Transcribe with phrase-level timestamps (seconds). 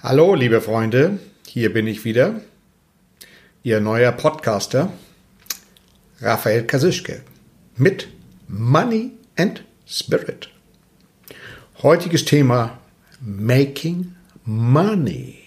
[0.00, 2.40] Hallo, liebe Freunde, hier bin ich wieder,
[3.64, 4.92] Ihr neuer Podcaster,
[6.20, 7.22] Raphael Kasischke,
[7.76, 8.06] mit
[8.46, 10.50] Money and Spirit.
[11.82, 12.78] Heutiges Thema
[13.20, 14.14] Making
[14.44, 15.40] Money.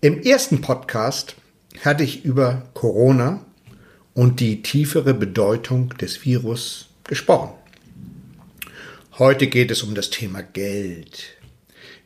[0.00, 1.36] Im ersten Podcast
[1.84, 3.44] hatte ich über Corona
[4.14, 7.52] und die tiefere Bedeutung des Virus gesprochen.
[9.18, 11.36] Heute geht es um das Thema Geld.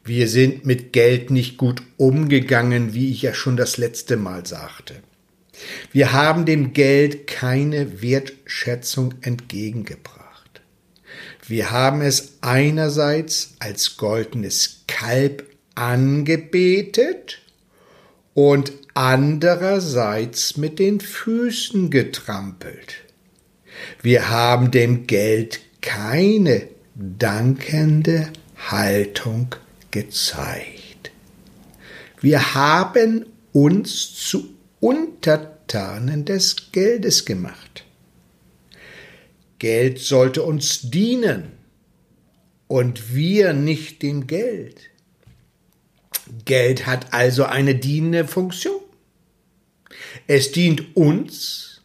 [0.06, 4.94] Wir sind mit Geld nicht gut umgegangen, wie ich ja schon das letzte Mal sagte.
[5.90, 10.62] Wir haben dem Geld keine Wertschätzung entgegengebracht.
[11.44, 15.44] Wir haben es einerseits als goldenes Kalb
[15.74, 17.40] angebetet
[18.32, 22.94] und andererseits mit den Füßen getrampelt.
[24.02, 29.56] Wir haben dem Geld keine dankende Haltung
[29.96, 31.10] gezeigt.
[32.20, 37.86] Wir haben uns zu Untertanen des Geldes gemacht.
[39.58, 41.52] Geld sollte uns dienen
[42.68, 44.90] und wir nicht dem Geld.
[46.44, 48.82] Geld hat also eine dienende Funktion.
[50.26, 51.80] Es dient uns,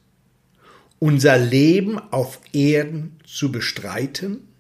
[0.99, 4.50] unser Leben auf Erden zu bestreiten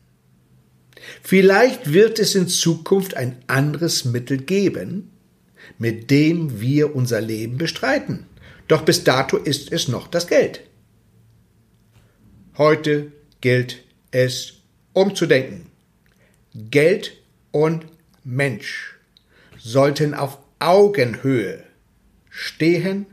[1.23, 5.11] Vielleicht wird es in Zukunft ein anderes Mittel geben,
[5.77, 8.25] mit dem wir unser Leben bestreiten.
[8.67, 10.61] Doch bis dato ist es noch das Geld.
[12.57, 14.53] Heute gilt es
[14.93, 15.67] umzudenken.
[16.53, 17.13] Geld
[17.51, 17.85] und
[18.23, 18.95] Mensch
[19.57, 21.63] sollten auf Augenhöhe
[22.29, 23.07] stehen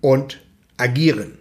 [0.00, 0.40] und
[0.76, 1.38] agieren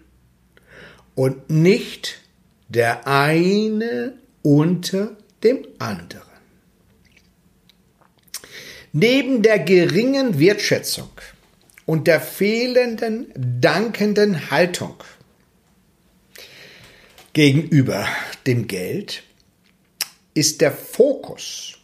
[1.16, 2.22] und nicht
[2.68, 6.24] der eine unter dem anderen.
[8.92, 11.12] Neben der geringen Wertschätzung
[11.86, 14.96] und der fehlenden dankenden Haltung
[17.34, 18.08] gegenüber
[18.48, 19.24] dem Geld
[20.34, 21.78] ist der Fokus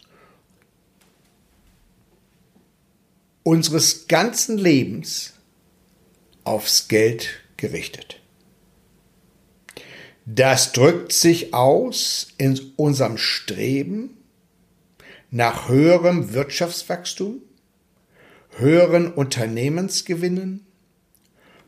[3.42, 5.34] unseres ganzen Lebens
[6.42, 8.20] aufs Geld gerichtet.
[10.28, 14.16] Das drückt sich aus in unserem Streben
[15.30, 17.42] nach höherem Wirtschaftswachstum,
[18.56, 20.66] höheren Unternehmensgewinnen,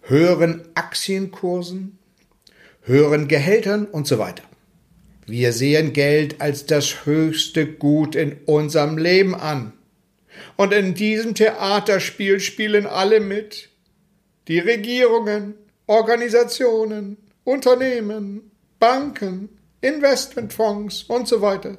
[0.02, 1.98] höheren Aktienkursen,
[2.82, 4.42] höheren Gehältern und so weiter.
[5.24, 9.72] Wir sehen Geld als das höchste Gut in unserem Leben an.
[10.56, 13.68] Und in diesem Theaterspiel spielen alle mit.
[14.48, 15.54] Die Regierungen,
[15.86, 18.47] Organisationen, Unternehmen,
[18.78, 19.48] Banken,
[19.80, 21.78] Investmentfonds und so weiter.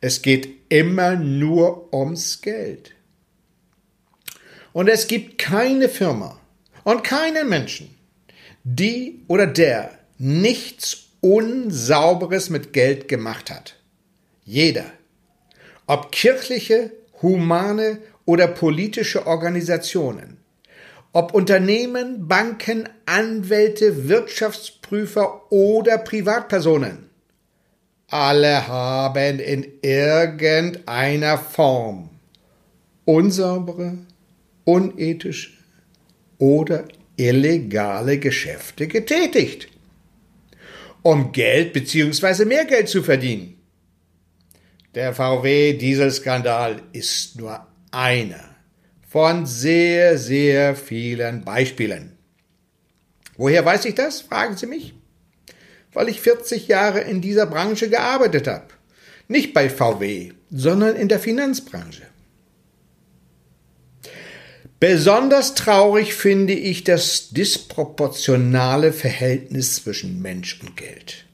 [0.00, 2.92] Es geht immer nur ums Geld.
[4.72, 6.40] Und es gibt keine Firma
[6.84, 7.94] und keinen Menschen,
[8.64, 13.76] die oder der nichts Unsauberes mit Geld gemacht hat.
[14.44, 14.86] Jeder.
[15.86, 20.37] Ob kirchliche, humane oder politische Organisationen
[21.18, 27.10] ob Unternehmen, Banken, Anwälte, Wirtschaftsprüfer oder Privatpersonen.
[28.06, 32.10] Alle haben in irgendeiner Form
[33.04, 33.98] unsaubere,
[34.62, 35.50] unethische
[36.38, 36.84] oder
[37.16, 39.66] illegale Geschäfte getätigt,
[41.02, 42.44] um Geld bzw.
[42.44, 43.58] mehr Geld zu verdienen.
[44.94, 48.47] Der VW-Dieselskandal ist nur einer
[49.18, 52.16] von sehr, sehr vielen Beispielen.
[53.36, 54.20] Woher weiß ich das?
[54.20, 54.94] Fragen Sie mich.
[55.92, 58.68] Weil ich 40 Jahre in dieser Branche gearbeitet habe.
[59.26, 62.02] Nicht bei VW, sondern in der Finanzbranche.
[64.78, 71.24] Besonders traurig finde ich das disproportionale Verhältnis zwischen Mensch und Geld.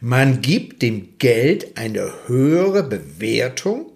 [0.00, 3.95] Man gibt dem Geld eine höhere Bewertung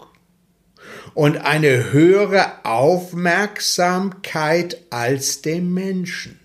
[1.15, 6.39] und eine höhere Aufmerksamkeit als dem Menschen.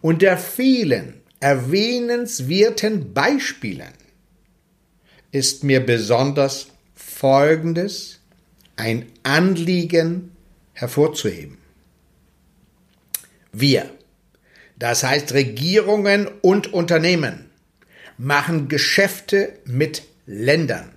[0.00, 3.92] Unter vielen erwähnenswerten Beispielen
[5.32, 8.20] ist mir besonders Folgendes
[8.76, 10.32] ein Anliegen
[10.72, 11.58] hervorzuheben.
[13.52, 13.90] Wir,
[14.78, 17.50] das heißt Regierungen und Unternehmen,
[18.18, 20.95] machen Geschäfte mit Ländern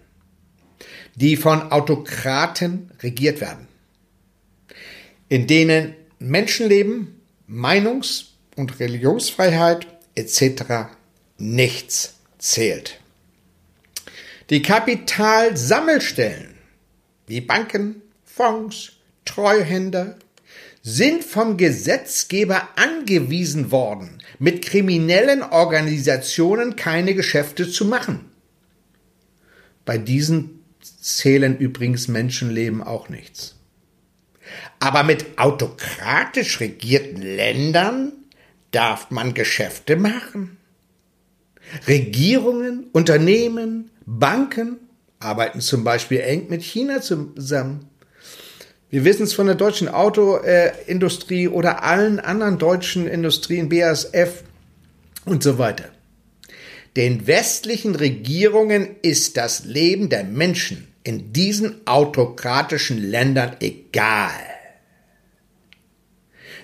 [1.19, 3.68] die von Autokraten regiert werden,
[5.27, 9.86] in denen Menschenleben, Meinungs- und Religionsfreiheit
[10.16, 10.94] etc.
[11.38, 13.01] nichts zählt.
[14.50, 16.56] Die Kapitalsammelstellen
[17.27, 18.94] wie Banken, Fonds,
[19.25, 20.18] Treuhänder
[20.81, 28.31] sind vom Gesetzgeber angewiesen worden, mit kriminellen Organisationen keine Geschäfte zu machen.
[29.83, 33.55] Bei diesen zählen übrigens Menschenleben auch nichts.
[34.79, 38.13] Aber mit autokratisch regierten Ländern
[38.71, 40.57] darf man Geschäfte machen.
[41.87, 44.77] Regierungen, Unternehmen, Banken
[45.19, 47.89] arbeiten zum Beispiel eng mit China zusammen.
[48.89, 54.43] Wir wissen es von der deutschen Autoindustrie oder allen anderen deutschen Industrien, BASF
[55.25, 55.89] und so weiter.
[56.99, 64.33] Den westlichen Regierungen ist das Leben der Menschen in diesen autokratischen Ländern egal.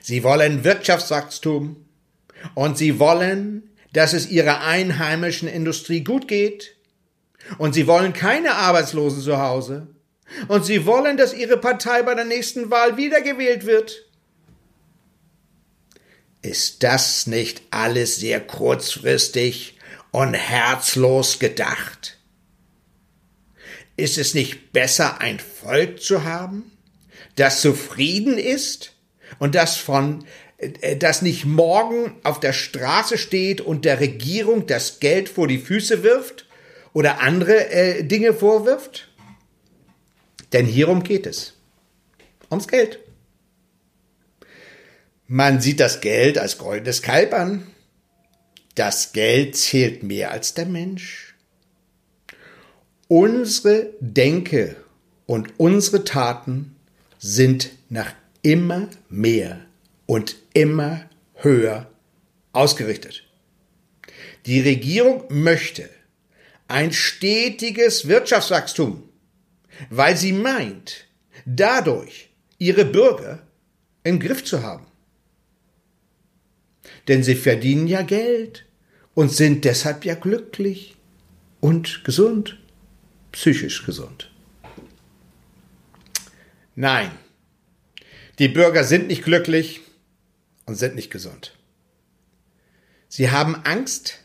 [0.01, 1.77] Sie wollen Wirtschaftswachstum
[2.53, 6.75] und sie wollen, dass es ihrer einheimischen Industrie gut geht.
[7.57, 9.87] Und sie wollen keine Arbeitslosen zu Hause.
[10.49, 14.03] Und sie wollen, dass ihre Partei bei der nächsten Wahl wiedergewählt wird.
[16.41, 19.74] Ist das nicht alles sehr kurzfristig
[20.15, 22.17] und herzlos gedacht?
[23.97, 26.71] Ist es nicht besser, ein Volk zu haben,
[27.35, 28.93] das zufrieden ist
[29.39, 30.25] und das von
[30.57, 35.57] äh, das nicht morgen auf der Straße steht und der Regierung das Geld vor die
[35.57, 36.47] Füße wirft
[36.93, 39.09] oder andere äh, Dinge vorwirft?
[40.53, 41.57] Denn hierum geht es.
[42.49, 42.99] Ums Geld.
[45.27, 47.67] Man sieht das Geld als goldenes Kalb an.
[48.75, 51.35] Das Geld zählt mehr als der Mensch.
[53.07, 54.75] Unsere Denke
[55.25, 56.75] und unsere Taten
[57.17, 59.61] sind nach immer mehr
[60.05, 61.89] und immer höher
[62.51, 63.23] ausgerichtet.
[64.45, 65.89] Die Regierung möchte
[66.67, 69.03] ein stetiges Wirtschaftswachstum
[69.89, 71.07] weil sie meint,
[71.45, 73.45] dadurch ihre Bürger
[74.03, 74.85] im Griff zu haben.
[77.07, 78.64] Denn sie verdienen ja Geld
[79.15, 80.95] und sind deshalb ja glücklich
[81.61, 82.59] und gesund,
[83.31, 84.29] psychisch gesund.
[86.75, 87.09] Nein,
[88.37, 89.81] die Bürger sind nicht glücklich
[90.65, 91.57] und sind nicht gesund.
[93.07, 94.19] Sie haben Angst,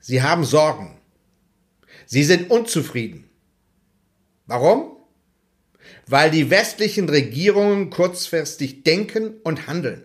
[0.00, 0.98] sie haben Sorgen,
[2.06, 3.30] sie sind unzufrieden.
[4.46, 4.96] Warum?
[6.08, 10.04] Weil die westlichen Regierungen kurzfristig denken und handeln.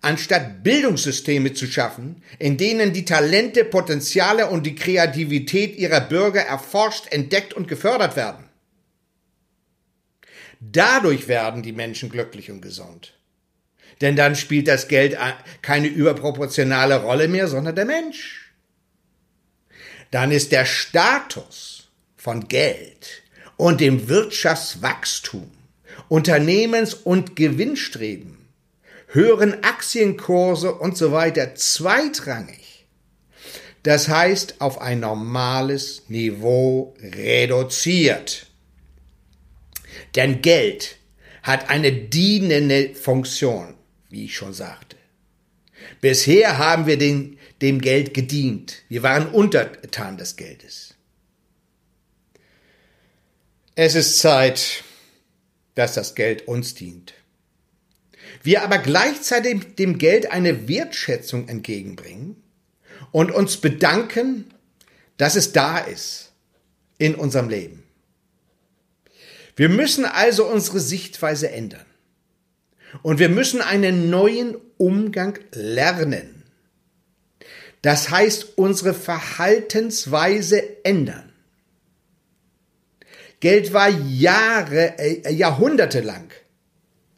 [0.00, 7.06] Anstatt Bildungssysteme zu schaffen, in denen die Talente, Potenziale und die Kreativität ihrer Bürger erforscht,
[7.10, 8.44] entdeckt und gefördert werden.
[10.60, 13.14] Dadurch werden die Menschen glücklich und gesund.
[14.00, 15.16] Denn dann spielt das Geld
[15.62, 18.52] keine überproportionale Rolle mehr, sondern der Mensch.
[20.10, 23.22] Dann ist der Status von Geld
[23.56, 25.50] und dem Wirtschaftswachstum,
[26.08, 28.37] Unternehmens- und Gewinnstreben,
[29.08, 32.86] höheren Aktienkurse und so weiter zweitrangig.
[33.82, 38.46] Das heißt, auf ein normales Niveau reduziert.
[40.14, 40.96] Denn Geld
[41.42, 43.74] hat eine dienende Funktion,
[44.10, 44.96] wie ich schon sagte.
[46.00, 48.82] Bisher haben wir den, dem Geld gedient.
[48.88, 50.94] Wir waren untertan des Geldes.
[53.74, 54.82] Es ist Zeit,
[55.74, 57.14] dass das Geld uns dient.
[58.42, 62.42] Wir aber gleichzeitig dem Geld eine Wertschätzung entgegenbringen
[63.10, 64.52] und uns bedanken,
[65.16, 66.32] dass es da ist
[66.98, 67.82] in unserem Leben.
[69.56, 71.84] Wir müssen also unsere Sichtweise ändern.
[73.02, 76.44] Und wir müssen einen neuen Umgang lernen.
[77.82, 81.32] Das heißt, unsere Verhaltensweise ändern.
[83.40, 86.30] Geld war Jahre, äh, Jahrhunderte lang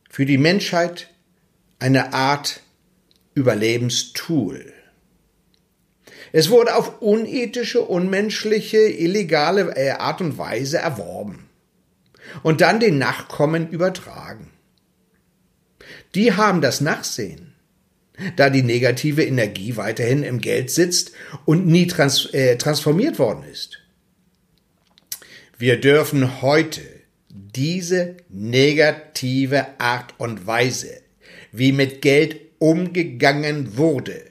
[0.08, 1.09] für die Menschheit
[1.80, 2.60] eine Art
[3.34, 4.72] Überlebenstool.
[6.32, 11.48] Es wurde auf unethische, unmenschliche, illegale äh, Art und Weise erworben
[12.42, 14.50] und dann den Nachkommen übertragen.
[16.14, 17.54] Die haben das Nachsehen,
[18.36, 21.12] da die negative Energie weiterhin im Geld sitzt
[21.44, 23.78] und nie trans äh, transformiert worden ist.
[25.56, 26.82] Wir dürfen heute
[27.28, 31.00] diese negative Art und Weise,
[31.52, 34.22] wie mit Geld umgegangen wurde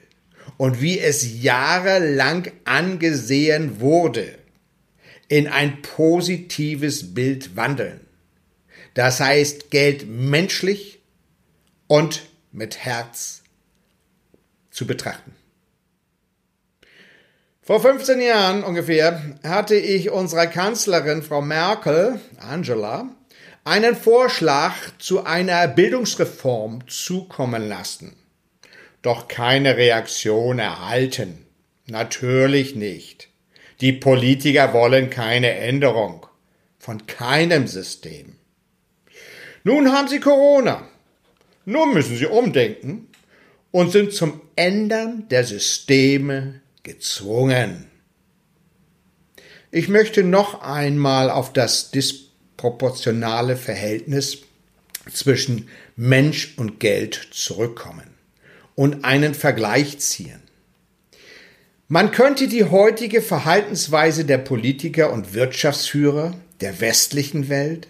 [0.56, 4.38] und wie es jahrelang angesehen wurde,
[5.28, 8.00] in ein positives Bild wandeln.
[8.94, 11.00] Das heißt, Geld menschlich
[11.86, 13.42] und mit Herz
[14.70, 15.32] zu betrachten.
[17.62, 23.14] Vor 15 Jahren ungefähr hatte ich unserer Kanzlerin Frau Merkel, Angela,
[23.64, 28.16] einen Vorschlag zu einer Bildungsreform zukommen lassen,
[29.02, 31.46] doch keine Reaktion erhalten.
[31.86, 33.28] Natürlich nicht.
[33.80, 36.26] Die Politiker wollen keine Änderung
[36.78, 38.36] von keinem System.
[39.64, 40.86] Nun haben sie Corona.
[41.64, 43.08] Nun müssen sie umdenken
[43.70, 47.90] und sind zum Ändern der Systeme gezwungen.
[49.70, 52.29] Ich möchte noch einmal auf das Display
[52.60, 54.42] proportionale Verhältnis
[55.10, 58.10] zwischen Mensch und Geld zurückkommen
[58.74, 60.42] und einen Vergleich ziehen.
[61.88, 67.88] Man könnte die heutige Verhaltensweise der Politiker und Wirtschaftsführer der westlichen Welt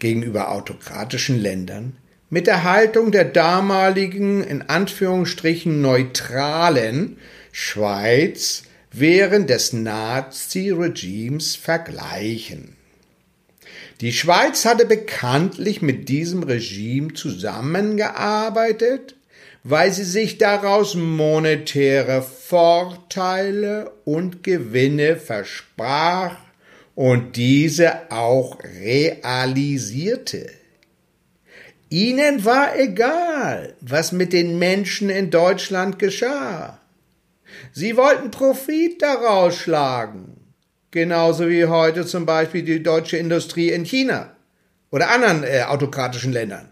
[0.00, 1.96] gegenüber autokratischen Ländern
[2.30, 7.16] mit der Haltung der damaligen, in Anführungsstrichen neutralen
[7.52, 12.79] Schweiz während des Nazi-Regimes vergleichen.
[14.00, 19.14] Die Schweiz hatte bekanntlich mit diesem Regime zusammengearbeitet,
[19.62, 26.38] weil sie sich daraus monetäre Vorteile und Gewinne versprach
[26.94, 30.50] und diese auch realisierte.
[31.90, 36.80] Ihnen war egal, was mit den Menschen in Deutschland geschah.
[37.72, 40.39] Sie wollten Profit daraus schlagen.
[40.90, 44.34] Genauso wie heute zum Beispiel die deutsche Industrie in China
[44.90, 46.68] oder anderen äh, autokratischen Ländern.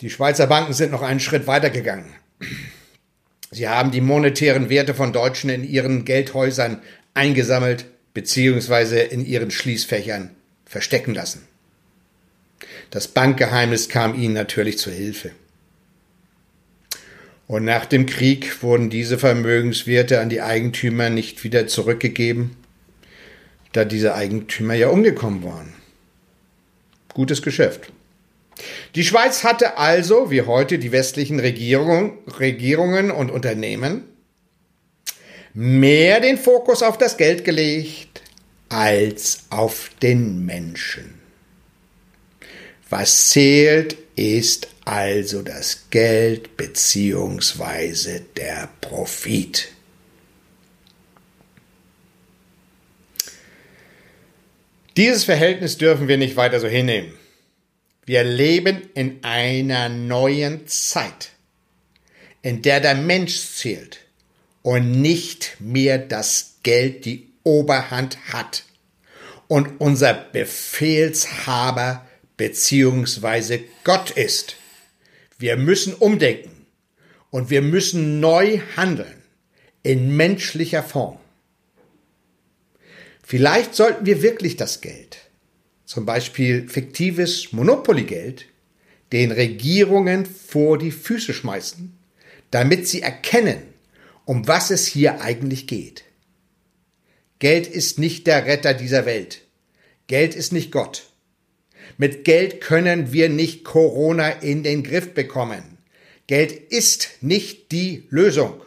[0.00, 2.12] Die Schweizer Banken sind noch einen Schritt weitergegangen.
[3.52, 6.82] Sie haben die monetären Werte von Deutschen in ihren Geldhäusern
[7.14, 9.06] eingesammelt bzw.
[9.06, 10.30] in ihren Schließfächern
[10.64, 11.46] verstecken lassen.
[12.90, 15.30] Das Bankgeheimnis kam ihnen natürlich zur Hilfe.
[17.46, 22.56] Und nach dem Krieg wurden diese Vermögenswerte an die Eigentümer nicht wieder zurückgegeben,
[23.72, 25.74] da diese Eigentümer ja umgekommen waren.
[27.12, 27.92] Gutes Geschäft.
[28.94, 34.04] Die Schweiz hatte also, wie heute die westlichen Regierung, Regierungen und Unternehmen,
[35.54, 38.22] mehr den Fokus auf das Geld gelegt
[38.68, 41.14] als auf den Menschen.
[42.88, 48.20] Was zählt, ist also das Geld bzw.
[48.36, 49.68] der Profit.
[54.96, 57.14] Dieses Verhältnis dürfen wir nicht weiter so hinnehmen.
[58.04, 61.30] Wir leben in einer neuen Zeit,
[62.42, 64.00] in der der Mensch zählt
[64.62, 68.64] und nicht mehr das Geld die Oberhand hat
[69.48, 73.60] und unser Befehlshaber bzw.
[73.84, 74.56] Gott ist.
[75.42, 76.66] Wir müssen umdenken
[77.30, 79.24] und wir müssen neu handeln
[79.82, 81.18] in menschlicher Form.
[83.24, 85.18] Vielleicht sollten wir wirklich das Geld,
[85.84, 88.46] zum Beispiel fiktives Monopoly-Geld,
[89.10, 91.92] den Regierungen vor die Füße schmeißen,
[92.52, 93.64] damit sie erkennen,
[94.24, 96.04] um was es hier eigentlich geht.
[97.40, 99.40] Geld ist nicht der Retter dieser Welt.
[100.06, 101.11] Geld ist nicht Gott.
[102.02, 105.78] Mit Geld können wir nicht Corona in den Griff bekommen.
[106.26, 108.60] Geld ist nicht die Lösung.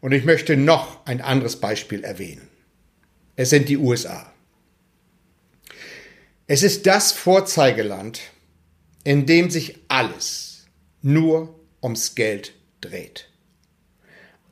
[0.00, 2.48] Und ich möchte noch ein anderes Beispiel erwähnen.
[3.36, 4.32] Es sind die USA.
[6.48, 8.22] Es ist das Vorzeigeland,
[9.04, 10.66] in dem sich alles
[11.00, 13.30] nur ums Geld dreht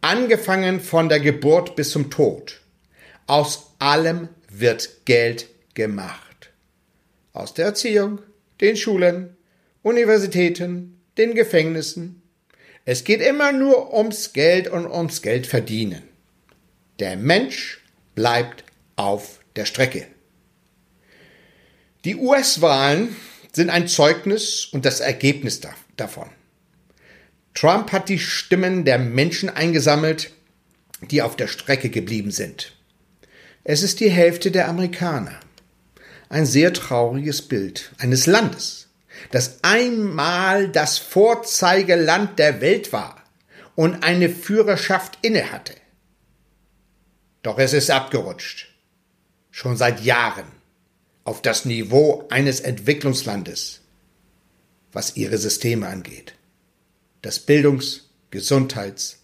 [0.00, 2.60] angefangen von der Geburt bis zum Tod.
[3.26, 6.50] Aus allem wird Geld gemacht.
[7.32, 8.20] Aus der Erziehung,
[8.60, 9.36] den Schulen,
[9.82, 12.22] Universitäten, den Gefängnissen.
[12.84, 16.02] Es geht immer nur ums Geld und ums Geld verdienen.
[16.98, 17.82] Der Mensch
[18.14, 18.64] bleibt
[18.96, 20.06] auf der Strecke.
[22.04, 23.16] Die US-Wahlen
[23.52, 25.60] sind ein Zeugnis und das Ergebnis
[25.96, 26.28] davon.
[27.56, 30.30] Trump hat die Stimmen der Menschen eingesammelt,
[31.00, 32.76] die auf der Strecke geblieben sind.
[33.64, 35.40] Es ist die Hälfte der Amerikaner.
[36.28, 38.88] Ein sehr trauriges Bild eines Landes,
[39.30, 43.24] das einmal das Vorzeigeland der Welt war
[43.74, 45.74] und eine Führerschaft innehatte.
[47.42, 48.68] Doch es ist abgerutscht,
[49.50, 50.46] schon seit Jahren,
[51.24, 53.80] auf das Niveau eines Entwicklungslandes,
[54.92, 56.34] was ihre Systeme angeht
[57.26, 59.18] das Bildungs-, Gesundheits-,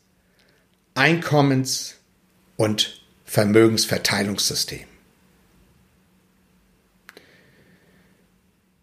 [0.94, 1.94] Einkommens-
[2.56, 4.87] und Vermögensverteilungssystem.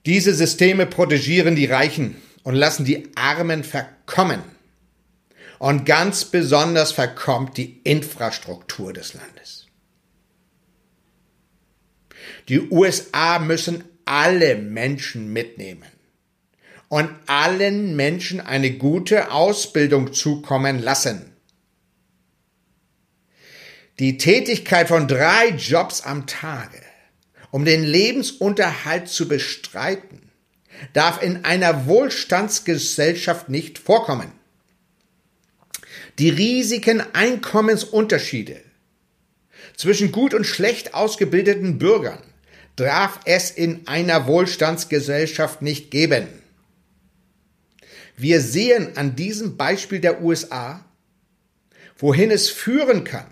[0.06, 4.42] Diese Systeme protegieren die Reichen und lassen die Armen verkommen.
[5.60, 9.68] Und ganz besonders verkommt die Infrastruktur des Landes.
[12.48, 15.99] Die USA müssen alle Menschen mitnehmen
[16.90, 21.32] und allen Menschen eine gute Ausbildung zukommen lassen.
[24.00, 26.82] Die Tätigkeit von drei Jobs am Tage,
[27.52, 30.32] um den Lebensunterhalt zu bestreiten,
[30.94, 34.32] darf in einer Wohlstandsgesellschaft nicht vorkommen.
[36.18, 38.62] Die riesigen Einkommensunterschiede
[39.76, 42.22] zwischen gut und schlecht ausgebildeten Bürgern
[42.76, 46.28] darf es in einer Wohlstandsgesellschaft nicht geben.
[48.20, 50.84] Wir sehen an diesem Beispiel der USA,
[51.98, 53.28] wohin es führen kann,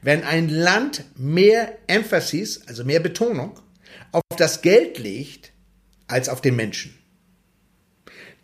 [0.00, 3.60] wenn ein Land mehr Emphasis, also mehr Betonung,
[4.12, 5.52] auf das Geld legt
[6.06, 6.96] als auf den Menschen.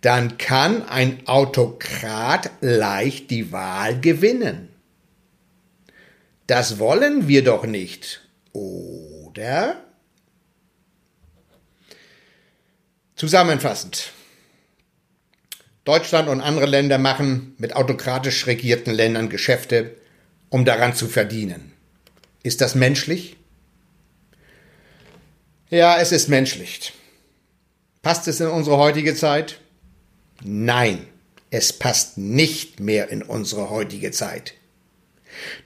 [0.03, 4.69] Dann kann ein Autokrat leicht die Wahl gewinnen.
[6.47, 8.21] Das wollen wir doch nicht,
[8.53, 9.83] oder?
[13.17, 14.13] Zusammenfassend.
[15.85, 19.97] Deutschland und andere Länder machen mit autokratisch regierten Ländern Geschäfte,
[20.49, 21.73] um daran zu verdienen.
[22.45, 23.37] Ist das menschlich?
[25.71, 26.93] Ja, es ist menschlich.
[28.01, 29.61] Passt es in unsere heutige Zeit?
[30.45, 31.07] Nein,
[31.51, 34.55] es passt nicht mehr in unsere heutige Zeit.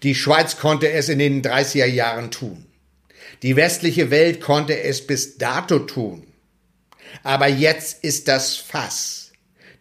[0.03, 2.67] Die Schweiz konnte es in den 30er Jahren tun.
[3.43, 6.27] Die westliche Welt konnte es bis dato tun.
[7.23, 9.26] Aber jetzt ist das Fass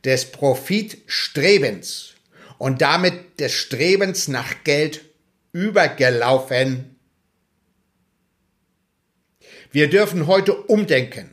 [0.05, 2.13] des Profitstrebens
[2.57, 5.01] und damit des Strebens nach Geld
[5.51, 6.95] übergelaufen.
[9.71, 11.31] Wir dürfen heute umdenken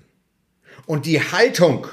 [0.86, 1.86] und die Haltung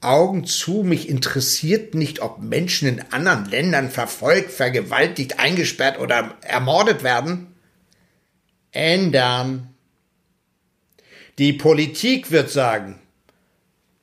[0.00, 7.02] Augen zu, mich interessiert nicht, ob Menschen in anderen Ländern verfolgt, vergewaltigt, eingesperrt oder ermordet
[7.02, 7.54] werden,
[8.70, 9.74] ändern.
[11.38, 13.00] Die Politik wird sagen,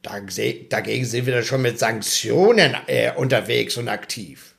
[0.04, 4.54] Dagegen sind wir schon mit Sanktionen äh, unterwegs und aktiv.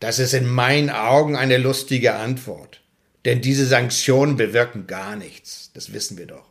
[0.00, 2.80] Das ist in meinen Augen eine lustige Antwort.
[3.24, 5.70] Denn diese Sanktionen bewirken gar nichts.
[5.74, 6.46] Das wissen wir doch.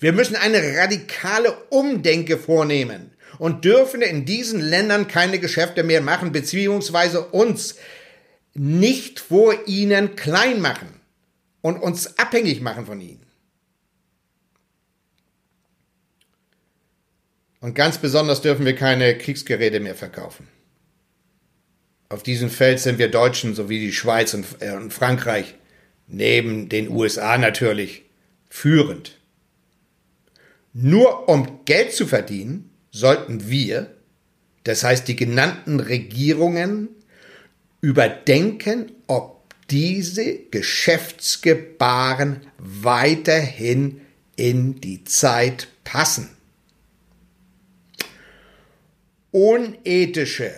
[0.00, 6.32] Wir müssen eine radikale Umdenke vornehmen und dürfen in diesen Ländern keine Geschäfte mehr machen,
[6.32, 7.76] beziehungsweise uns
[8.54, 11.00] nicht vor ihnen klein machen
[11.60, 13.25] und uns abhängig machen von ihnen.
[17.60, 20.48] Und ganz besonders dürfen wir keine Kriegsgeräte mehr verkaufen.
[22.08, 25.54] Auf diesem Feld sind wir Deutschen sowie die Schweiz und, äh, und Frankreich
[26.06, 28.04] neben den USA natürlich
[28.48, 29.18] führend.
[30.72, 33.90] Nur um Geld zu verdienen, sollten wir,
[34.64, 36.88] das heißt die genannten Regierungen,
[37.80, 44.00] überdenken, ob diese Geschäftsgebaren weiterhin
[44.36, 46.35] in die Zeit passen
[49.36, 50.50] unethische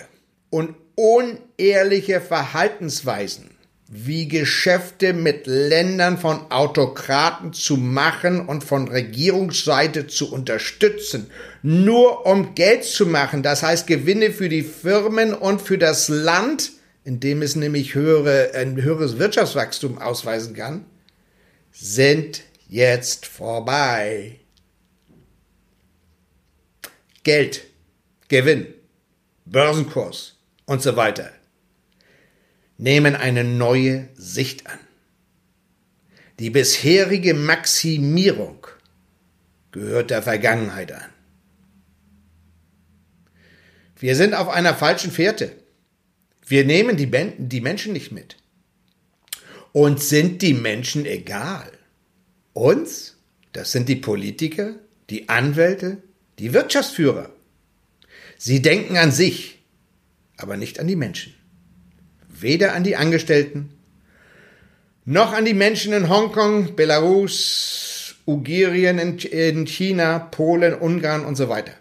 [0.50, 3.50] und unehrliche Verhaltensweisen
[3.88, 11.28] wie Geschäfte mit Ländern von Autokraten zu machen und von Regierungsseite zu unterstützen,
[11.62, 16.70] nur um Geld zu machen, das heißt Gewinne für die Firmen und für das Land,
[17.02, 20.84] in dem es nämlich höhere, ein höheres Wirtschaftswachstum ausweisen kann,
[21.72, 24.38] sind jetzt vorbei.
[27.24, 27.62] Geld
[28.28, 28.66] Gewinn,
[29.46, 30.36] Börsenkurs
[30.66, 31.32] und so weiter
[32.76, 34.78] nehmen eine neue Sicht an.
[36.38, 38.66] Die bisherige Maximierung
[39.72, 41.10] gehört der Vergangenheit an.
[43.98, 45.52] Wir sind auf einer falschen Fährte.
[46.46, 48.36] Wir nehmen die, die Menschen nicht mit.
[49.72, 51.70] Uns sind die Menschen egal.
[52.52, 53.16] Uns,
[53.52, 54.76] das sind die Politiker,
[55.10, 56.02] die Anwälte,
[56.38, 57.30] die Wirtschaftsführer.
[58.38, 59.58] Sie denken an sich,
[60.36, 61.34] aber nicht an die Menschen.
[62.28, 63.70] Weder an die Angestellten,
[65.04, 71.72] noch an die Menschen in Hongkong, Belarus, Ugirien in China, Polen, Ungarn und so weiter.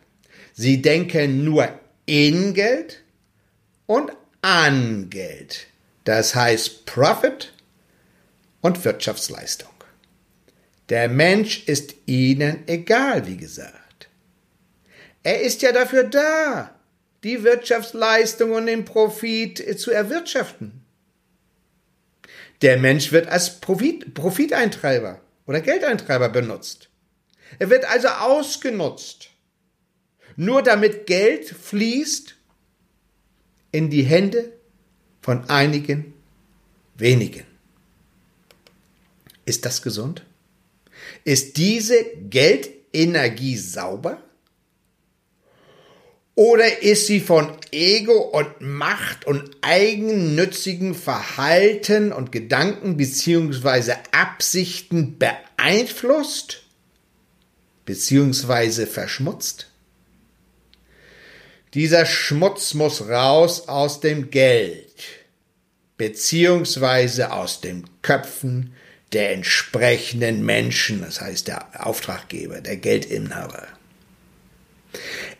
[0.54, 1.70] Sie denken nur
[2.08, 3.04] in Geld
[3.86, 5.68] und an Geld.
[6.06, 7.54] Das heißt Profit
[8.62, 9.70] und Wirtschaftsleistung.
[10.90, 13.77] Der Mensch ist ihnen egal, wie gesagt.
[15.24, 16.74] Er ist ja dafür da,
[17.24, 20.84] die Wirtschaftsleistung und den Profit zu erwirtschaften.
[22.62, 26.90] Der Mensch wird als Profit, Profiteintreiber oder Geldeintreiber benutzt.
[27.60, 29.30] Er wird also ausgenutzt.
[30.36, 32.36] Nur damit Geld fließt
[33.72, 34.54] in die Hände
[35.22, 36.14] von einigen
[36.96, 37.46] wenigen.
[39.46, 40.26] Ist das gesund?
[41.24, 44.22] Ist diese Geldenergie sauber?
[46.38, 56.62] Oder ist sie von Ego und Macht und eigennützigen Verhalten und Gedanken beziehungsweise Absichten beeinflusst
[57.86, 59.72] beziehungsweise verschmutzt?
[61.74, 65.04] Dieser Schmutz muss raus aus dem Geld
[65.98, 68.76] beziehungsweise aus den Köpfen
[69.12, 73.68] der entsprechenden Menschen, das heißt der Auftraggeber, der Geldinhaber.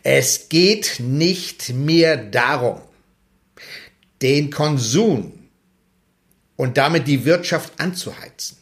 [0.02, 2.80] Es geht nicht mehr darum,
[4.22, 5.32] den Konsum
[6.56, 8.58] und damit die Wirtschaft anzuheizen,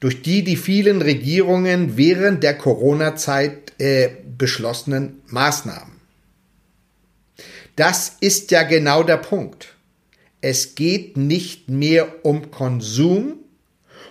[0.00, 5.94] durch die die vielen Regierungen während der Corona-Zeit äh, beschlossenen Maßnahmen.
[7.76, 9.74] Das ist ja genau der Punkt.
[10.40, 13.38] Es geht nicht mehr um Konsum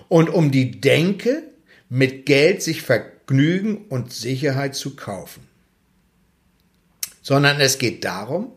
[0.08, 1.44] und um die Denke,
[1.90, 5.48] mit Geld sich Vergnügen und Sicherheit zu kaufen,
[7.30, 8.52] sondern es geht darum,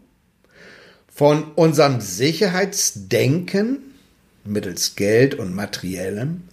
[1.06, 3.92] von unserem Sicherheitsdenken
[4.44, 6.44] mittels Geld und materiellem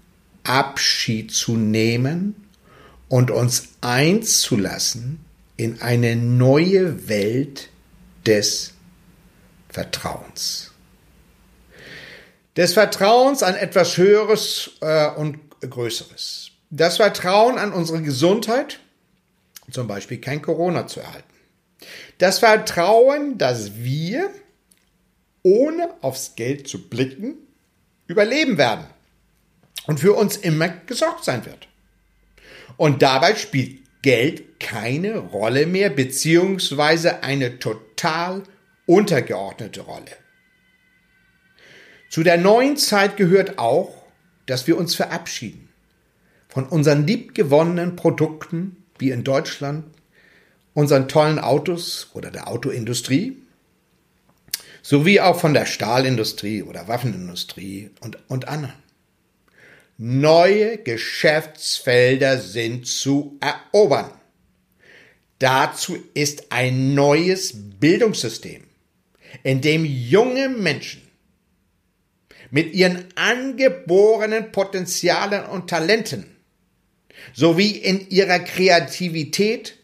[0.43, 2.35] Abschied zu nehmen
[3.07, 5.23] und uns einzulassen
[5.55, 7.69] in eine neue Welt
[8.25, 8.73] des
[9.69, 10.71] Vertrauens.
[12.57, 16.51] Des Vertrauens an etwas Höheres äh, und Größeres.
[16.69, 18.81] Das Vertrauen an unsere Gesundheit,
[19.71, 21.28] zum Beispiel kein Corona zu erhalten.
[22.17, 24.29] Das Vertrauen, dass wir,
[25.43, 27.35] ohne aufs Geld zu blicken,
[28.07, 28.85] überleben werden
[29.87, 31.67] und für uns immer gesorgt sein wird.
[32.77, 38.43] Und dabei spielt Geld keine Rolle mehr, beziehungsweise eine total
[38.85, 40.11] untergeordnete Rolle.
[42.09, 44.03] Zu der neuen Zeit gehört auch,
[44.45, 45.69] dass wir uns verabschieden
[46.47, 49.85] von unseren liebgewonnenen Produkten, wie in Deutschland,
[50.79, 53.37] unseren tollen Autos oder der Autoindustrie,
[54.81, 58.73] sowie auch von der Stahlindustrie oder Waffenindustrie und, und anderen.
[59.97, 64.11] Neue Geschäftsfelder sind zu erobern.
[65.39, 68.63] Dazu ist ein neues Bildungssystem,
[69.43, 71.01] in dem junge Menschen
[72.51, 76.25] mit ihren angeborenen Potenzialen und Talenten
[77.33, 79.78] sowie in ihrer Kreativität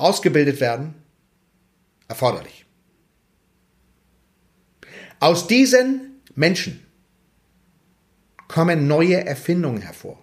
[0.00, 0.94] ausgebildet werden,
[2.08, 2.66] erforderlich.
[5.20, 6.86] Aus diesen Menschen
[8.48, 10.22] kommen neue Erfindungen hervor,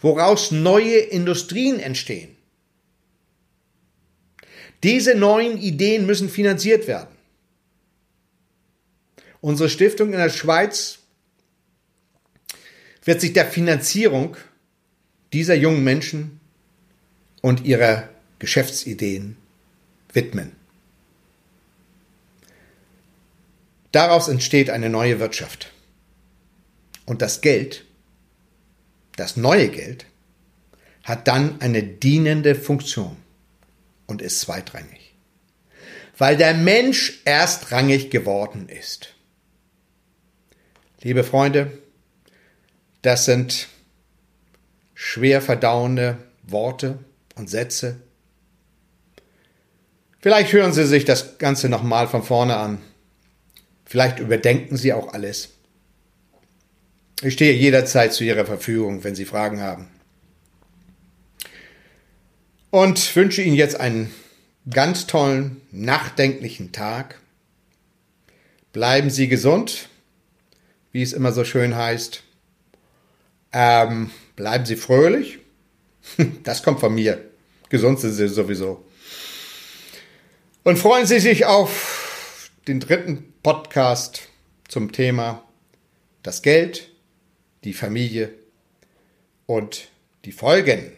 [0.00, 2.36] woraus neue Industrien entstehen.
[4.82, 7.14] Diese neuen Ideen müssen finanziert werden.
[9.40, 10.98] Unsere Stiftung in der Schweiz
[13.04, 14.36] wird sich der Finanzierung
[15.32, 16.40] dieser jungen Menschen
[17.40, 18.08] und ihrer
[18.44, 19.38] Geschäftsideen
[20.12, 20.52] widmen.
[23.90, 25.72] Daraus entsteht eine neue Wirtschaft.
[27.06, 27.86] Und das Geld,
[29.16, 30.04] das neue Geld,
[31.04, 33.16] hat dann eine dienende Funktion
[34.06, 35.14] und ist zweitrangig.
[36.18, 39.14] Weil der Mensch erstrangig geworden ist.
[41.00, 41.78] Liebe Freunde,
[43.00, 43.68] das sind
[44.92, 46.98] schwer verdauende Worte
[47.36, 48.03] und Sätze.
[50.24, 52.78] Vielleicht hören Sie sich das Ganze nochmal von vorne an.
[53.84, 55.50] Vielleicht überdenken Sie auch alles.
[57.20, 59.90] Ich stehe jederzeit zu Ihrer Verfügung, wenn Sie Fragen haben.
[62.70, 64.14] Und wünsche Ihnen jetzt einen
[64.70, 67.20] ganz tollen, nachdenklichen Tag.
[68.72, 69.90] Bleiben Sie gesund
[70.92, 72.22] wie es immer so schön heißt.
[73.52, 75.40] Ähm, bleiben Sie fröhlich.
[76.44, 77.20] Das kommt von mir.
[77.68, 78.86] Gesund sind Sie sowieso.
[80.66, 84.28] Und freuen Sie sich auf den dritten Podcast
[84.66, 85.44] zum Thema
[86.22, 86.88] das Geld,
[87.64, 88.32] die Familie
[89.44, 89.88] und
[90.24, 90.90] die Folgen.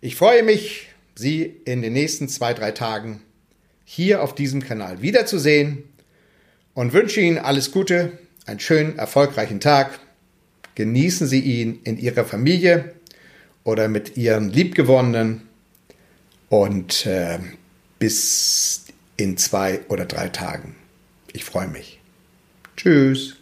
[0.00, 3.22] Ich freue mich, Sie in den nächsten zwei, drei Tagen
[3.84, 5.82] hier auf diesem Kanal wiederzusehen
[6.74, 9.98] und wünsche Ihnen alles Gute einen schönen, erfolgreichen Tag.
[10.76, 12.94] Genießen Sie ihn in Ihrer Familie
[13.64, 15.48] oder mit Ihren Liebgewonnenen
[16.50, 17.40] und äh,
[18.02, 18.86] bis
[19.16, 20.74] in zwei oder drei Tagen.
[21.32, 22.00] Ich freue mich.
[22.76, 23.36] Tschüss.